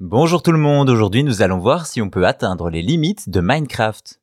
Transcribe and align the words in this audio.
Bonjour 0.00 0.42
tout 0.42 0.52
le 0.52 0.56
monde, 0.56 0.88
aujourd'hui 0.88 1.22
nous 1.22 1.42
allons 1.42 1.58
voir 1.58 1.84
si 1.84 2.00
on 2.00 2.08
peut 2.08 2.26
atteindre 2.26 2.70
les 2.70 2.80
limites 2.80 3.28
de 3.28 3.42
Minecraft. 3.42 4.18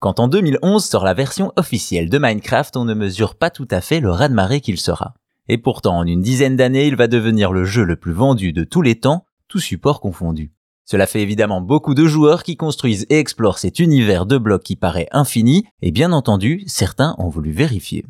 Quand 0.00 0.20
en 0.20 0.28
2011 0.28 0.84
sort 0.84 1.02
la 1.02 1.14
version 1.14 1.50
officielle 1.56 2.10
de 2.10 2.18
Minecraft, 2.18 2.76
on 2.76 2.84
ne 2.84 2.92
mesure 2.92 3.34
pas 3.34 3.48
tout 3.48 3.66
à 3.70 3.80
fait 3.80 4.00
le 4.00 4.10
raz-de-marée 4.10 4.60
qu'il 4.60 4.78
sera. 4.78 5.14
Et 5.48 5.56
pourtant, 5.56 5.96
en 5.96 6.06
une 6.06 6.20
dizaine 6.20 6.56
d'années, 6.56 6.88
il 6.88 6.94
va 6.94 7.06
devenir 7.06 7.52
le 7.52 7.64
jeu 7.64 7.84
le 7.84 7.96
plus 7.96 8.12
vendu 8.12 8.52
de 8.52 8.64
tous 8.64 8.82
les 8.82 9.00
temps, 9.00 9.24
tout 9.48 9.60
support 9.60 10.02
confondu. 10.02 10.52
Cela 10.84 11.06
fait 11.06 11.22
évidemment 11.22 11.62
beaucoup 11.62 11.94
de 11.94 12.04
joueurs 12.04 12.42
qui 12.42 12.58
construisent 12.58 13.06
et 13.08 13.18
explorent 13.18 13.56
cet 13.56 13.78
univers 13.78 14.26
de 14.26 14.36
blocs 14.36 14.62
qui 14.62 14.76
paraît 14.76 15.08
infini, 15.10 15.64
et 15.80 15.90
bien 15.90 16.12
entendu, 16.12 16.64
certains 16.66 17.14
ont 17.16 17.30
voulu 17.30 17.50
vérifier. 17.50 18.04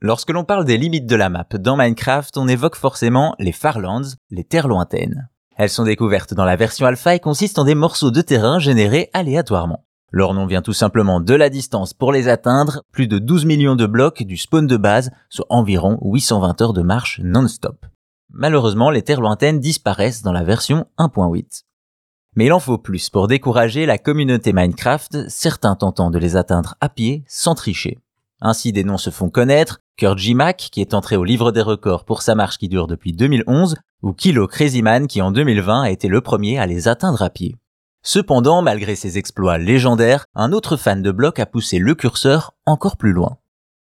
Lorsque 0.00 0.30
l'on 0.30 0.42
parle 0.42 0.64
des 0.64 0.76
limites 0.76 1.06
de 1.06 1.14
la 1.14 1.28
map 1.28 1.46
dans 1.52 1.76
Minecraft, 1.76 2.36
on 2.36 2.48
évoque 2.48 2.74
forcément 2.74 3.36
les 3.38 3.52
Farlands, 3.52 4.16
les 4.30 4.42
terres 4.42 4.66
lointaines. 4.66 5.28
Elles 5.62 5.68
sont 5.68 5.84
découvertes 5.84 6.32
dans 6.32 6.46
la 6.46 6.56
version 6.56 6.86
alpha 6.86 7.14
et 7.14 7.20
consistent 7.20 7.58
en 7.58 7.64
des 7.64 7.74
morceaux 7.74 8.10
de 8.10 8.22
terrain 8.22 8.58
générés 8.58 9.10
aléatoirement. 9.12 9.84
Leur 10.10 10.32
nom 10.32 10.46
vient 10.46 10.62
tout 10.62 10.72
simplement 10.72 11.20
de 11.20 11.34
la 11.34 11.50
distance 11.50 11.92
pour 11.92 12.12
les 12.12 12.28
atteindre, 12.28 12.82
plus 12.92 13.08
de 13.08 13.18
12 13.18 13.44
millions 13.44 13.76
de 13.76 13.84
blocs 13.84 14.22
du 14.22 14.38
spawn 14.38 14.66
de 14.66 14.78
base, 14.78 15.10
soit 15.28 15.44
environ 15.50 15.98
820 16.00 16.62
heures 16.62 16.72
de 16.72 16.80
marche 16.80 17.20
non-stop. 17.22 17.84
Malheureusement, 18.30 18.88
les 18.88 19.02
terres 19.02 19.20
lointaines 19.20 19.60
disparaissent 19.60 20.22
dans 20.22 20.32
la 20.32 20.44
version 20.44 20.86
1.8. 20.96 21.64
Mais 22.36 22.46
il 22.46 22.54
en 22.54 22.58
faut 22.58 22.78
plus 22.78 23.10
pour 23.10 23.28
décourager 23.28 23.84
la 23.84 23.98
communauté 23.98 24.54
Minecraft, 24.54 25.28
certains 25.28 25.76
tentant 25.76 26.10
de 26.10 26.18
les 26.18 26.36
atteindre 26.36 26.76
à 26.80 26.88
pied 26.88 27.22
sans 27.28 27.54
tricher. 27.54 27.98
Ainsi 28.40 28.72
des 28.72 28.84
noms 28.84 28.98
se 28.98 29.10
font 29.10 29.28
connaître, 29.28 29.80
Kurtji 29.96 30.34
Mac, 30.34 30.68
qui 30.72 30.80
est 30.80 30.94
entré 30.94 31.16
au 31.16 31.24
livre 31.24 31.52
des 31.52 31.60
records 31.60 32.04
pour 32.04 32.22
sa 32.22 32.34
marche 32.34 32.56
qui 32.56 32.68
dure 32.68 32.86
depuis 32.86 33.12
2011, 33.12 33.76
ou 34.02 34.12
Kilo 34.12 34.46
Crazyman 34.46 35.06
qui 35.06 35.20
en 35.20 35.30
2020 35.30 35.82
a 35.82 35.90
été 35.90 36.08
le 36.08 36.22
premier 36.22 36.58
à 36.58 36.66
les 36.66 36.88
atteindre 36.88 37.22
à 37.22 37.28
pied. 37.28 37.56
Cependant, 38.02 38.62
malgré 38.62 38.96
ses 38.96 39.18
exploits 39.18 39.58
légendaires, 39.58 40.24
un 40.34 40.52
autre 40.52 40.78
fan 40.78 41.02
de 41.02 41.10
bloc 41.10 41.38
a 41.38 41.44
poussé 41.44 41.78
le 41.78 41.94
curseur 41.94 42.54
encore 42.64 42.96
plus 42.96 43.12
loin. 43.12 43.36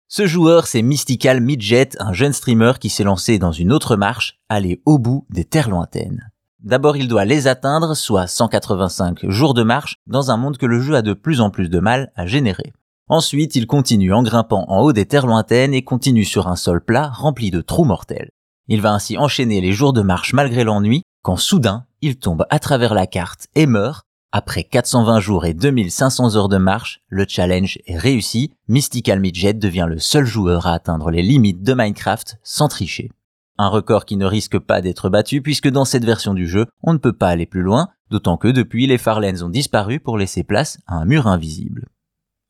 Ce 0.09 0.25
joueur, 0.25 0.67
c'est 0.67 0.81
Mystical 0.81 1.39
Midget, 1.39 1.91
un 1.99 2.11
jeune 2.11 2.33
streamer 2.33 2.73
qui 2.79 2.89
s'est 2.89 3.03
lancé 3.03 3.39
dans 3.39 3.53
une 3.53 3.71
autre 3.71 3.95
marche, 3.95 4.39
aller 4.49 4.81
au 4.85 4.97
bout 4.97 5.25
des 5.29 5.45
terres 5.45 5.69
lointaines. 5.69 6.31
D'abord, 6.59 6.97
il 6.97 7.07
doit 7.07 7.23
les 7.23 7.47
atteindre, 7.47 7.95
soit 7.95 8.27
185 8.27 9.29
jours 9.29 9.53
de 9.53 9.63
marche, 9.63 9.95
dans 10.07 10.31
un 10.31 10.37
monde 10.37 10.57
que 10.57 10.65
le 10.65 10.81
jeu 10.81 10.95
a 10.95 11.01
de 11.01 11.13
plus 11.13 11.39
en 11.39 11.49
plus 11.49 11.69
de 11.69 11.79
mal 11.79 12.11
à 12.15 12.25
générer. 12.25 12.73
Ensuite, 13.09 13.55
il 13.55 13.65
continue 13.65 14.13
en 14.13 14.21
grimpant 14.21 14.65
en 14.67 14.81
haut 14.81 14.93
des 14.93 15.07
terres 15.07 15.25
lointaines 15.25 15.73
et 15.73 15.81
continue 15.81 16.25
sur 16.25 16.47
un 16.47 16.55
sol 16.55 16.79
plat 16.79 17.09
rempli 17.09 17.49
de 17.49 17.59
trous 17.59 17.83
mortels. 17.83 18.29
Il 18.67 18.81
va 18.81 18.93
ainsi 18.93 19.17
enchaîner 19.17 19.61
les 19.61 19.71
jours 19.71 19.93
de 19.93 20.03
marche 20.03 20.33
malgré 20.33 20.63
l'ennui, 20.63 21.01
quand 21.23 21.35
soudain, 21.35 21.85
il 22.01 22.17
tombe 22.17 22.45
à 22.51 22.59
travers 22.59 22.93
la 22.93 23.07
carte 23.07 23.47
et 23.55 23.65
meurt. 23.65 24.05
Après 24.31 24.63
420 24.63 25.19
jours 25.21 25.45
et 25.45 25.55
2500 25.55 26.35
heures 26.35 26.49
de 26.49 26.57
marche, 26.57 27.01
le 27.07 27.25
challenge 27.27 27.79
est 27.87 27.97
réussi, 27.97 28.51
Mystical 28.67 29.19
Midget 29.19 29.55
devient 29.55 29.87
le 29.89 29.97
seul 29.97 30.25
joueur 30.25 30.67
à 30.67 30.73
atteindre 30.73 31.09
les 31.09 31.23
limites 31.23 31.63
de 31.63 31.73
Minecraft 31.73 32.37
sans 32.43 32.67
tricher. 32.67 33.09
Un 33.57 33.69
record 33.69 34.05
qui 34.05 34.17
ne 34.17 34.25
risque 34.27 34.59
pas 34.59 34.81
d'être 34.81 35.09
battu 35.09 35.41
puisque 35.41 35.67
dans 35.67 35.83
cette 35.83 36.05
version 36.05 36.35
du 36.35 36.47
jeu, 36.47 36.67
on 36.83 36.93
ne 36.93 36.99
peut 36.99 37.11
pas 37.11 37.29
aller 37.29 37.47
plus 37.47 37.63
loin, 37.63 37.89
d'autant 38.11 38.37
que 38.37 38.47
depuis 38.47 38.85
les 38.85 38.99
Farlands 38.99 39.41
ont 39.41 39.49
disparu 39.49 39.99
pour 39.99 40.19
laisser 40.19 40.43
place 40.43 40.77
à 40.85 40.95
un 40.95 41.05
mur 41.05 41.25
invisible. 41.25 41.88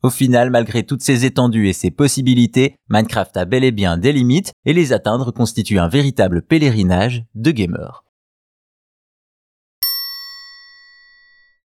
Au 0.02 0.10
final, 0.10 0.50
malgré 0.50 0.84
toutes 0.84 1.02
ces 1.02 1.26
étendues 1.26 1.68
et 1.68 1.74
ces 1.74 1.92
possibilités, 1.92 2.76
Minecraft 2.90 3.36
a 3.36 3.46
bel 3.46 3.66
et 3.66 3.72
bien 3.72 3.98
des 3.98 4.14
limites 4.14 4.54
et 4.66 4.72
les 4.72 4.94
atteindre 4.94 5.32
constitue 5.32 5.78
un 5.78 5.90
véritable 5.90 6.42
pèlerinage 6.42 7.26
de 7.36 7.52
gamers. 7.52 8.06